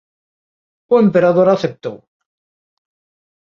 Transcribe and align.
O 0.93 0.95
Emperador 1.05 1.47
aceptou. 1.49 1.97